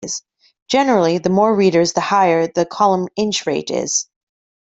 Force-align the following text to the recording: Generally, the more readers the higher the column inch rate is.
Generally, 0.67 1.19
the 1.19 1.29
more 1.29 1.55
readers 1.55 1.93
the 1.93 2.01
higher 2.01 2.47
the 2.47 2.65
column 2.65 3.07
inch 3.15 3.45
rate 3.45 3.69
is. 3.69 4.09